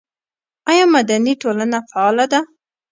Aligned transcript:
آیا 0.69 0.85
مدني 0.95 1.33
ټولنه 1.41 1.77
فعاله 1.89 2.25
ده؟ 2.31 2.39